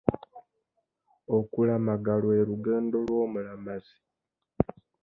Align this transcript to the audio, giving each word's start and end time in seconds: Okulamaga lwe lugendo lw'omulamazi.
Okulamaga 1.37 2.13
lwe 2.21 2.37
lugendo 2.49 2.95
lw'omulamazi. 3.05 3.95